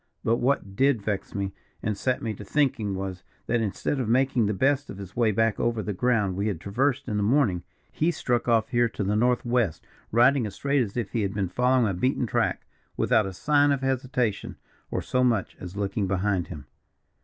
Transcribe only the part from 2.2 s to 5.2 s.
me to thinking, was, that instead of making the best of his